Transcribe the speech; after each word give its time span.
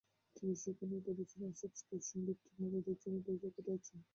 তিনি 0.35 0.53
সেখানে 0.63 0.95
বলেছিলেন, 1.07 1.51
সাবস্ক্রিপশনভিত্তিক 1.55 2.53
মডেলের 2.61 2.97
জন্য 3.01 3.17
দরজা 3.25 3.49
খোলা 3.55 3.71
আছে। 3.77 3.95